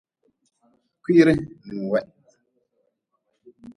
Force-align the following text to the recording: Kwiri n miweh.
Kwiri 1.01 1.33
n 1.65 1.67
miweh. 1.75 2.07